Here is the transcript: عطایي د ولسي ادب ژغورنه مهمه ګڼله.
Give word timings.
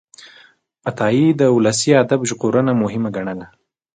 عطایي 0.89 1.25
د 1.39 1.41
ولسي 1.55 1.91
ادب 2.03 2.19
ژغورنه 2.29 2.71
مهمه 2.81 3.09
ګڼله. 3.15 3.45